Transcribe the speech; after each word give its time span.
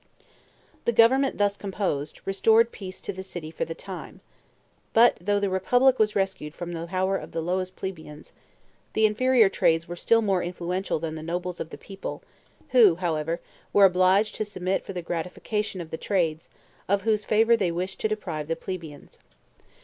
The 0.85 0.91
government 0.91 1.37
thus 1.37 1.57
composed, 1.57 2.21
restored 2.25 2.71
peace 2.71 3.01
to 3.01 3.13
the 3.13 3.21
city 3.21 3.51
for 3.51 3.65
the 3.65 3.75
time; 3.75 4.21
but 4.93 5.15
though 5.21 5.39
the 5.39 5.47
republic 5.51 5.99
was 5.99 6.15
rescued 6.15 6.55
from 6.55 6.71
the 6.73 6.87
power 6.87 7.15
of 7.17 7.33
the 7.33 7.39
lowest 7.39 7.75
plebeians, 7.75 8.33
the 8.93 9.05
inferior 9.05 9.47
trades 9.47 9.87
were 9.87 9.95
still 9.95 10.23
more 10.23 10.41
influential 10.41 10.97
than 10.97 11.13
the 11.13 11.21
nobles 11.21 11.59
of 11.59 11.69
the 11.69 11.77
people, 11.77 12.23
who, 12.69 12.95
however, 12.95 13.41
were 13.73 13.85
obliged 13.85 14.33
to 14.37 14.43
submit 14.43 14.83
for 14.83 14.93
the 14.93 15.03
gratification 15.03 15.79
of 15.81 15.91
the 15.91 15.97
trades, 15.97 16.49
of 16.89 17.03
whose 17.03 17.23
favor 17.23 17.55
they 17.55 17.71
wished 17.71 17.99
to 17.99 18.07
deprive 18.07 18.47
the 18.47 18.55
plebeians. 18.55 19.19